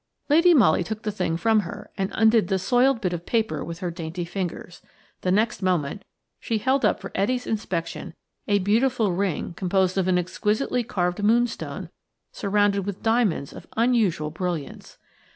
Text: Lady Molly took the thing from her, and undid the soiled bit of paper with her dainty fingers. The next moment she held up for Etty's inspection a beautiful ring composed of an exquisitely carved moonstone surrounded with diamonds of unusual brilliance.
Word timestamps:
Lady 0.29 0.51
Molly 0.55 0.83
took 0.83 1.03
the 1.03 1.11
thing 1.11 1.37
from 1.37 1.59
her, 1.59 1.91
and 1.95 2.09
undid 2.15 2.47
the 2.47 2.57
soiled 2.57 3.01
bit 3.01 3.13
of 3.13 3.23
paper 3.27 3.63
with 3.63 3.81
her 3.81 3.91
dainty 3.91 4.25
fingers. 4.25 4.81
The 5.21 5.31
next 5.31 5.61
moment 5.61 6.03
she 6.39 6.57
held 6.57 6.83
up 6.83 6.99
for 6.99 7.11
Etty's 7.13 7.45
inspection 7.45 8.15
a 8.47 8.57
beautiful 8.57 9.11
ring 9.11 9.53
composed 9.53 9.99
of 9.99 10.07
an 10.07 10.17
exquisitely 10.17 10.83
carved 10.83 11.21
moonstone 11.21 11.91
surrounded 12.31 12.83
with 12.83 13.03
diamonds 13.03 13.53
of 13.53 13.67
unusual 13.77 14.31
brilliance. 14.31 14.97